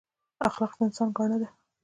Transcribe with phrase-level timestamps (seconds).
[0.47, 1.49] اخلاق د انسان ګاڼه ده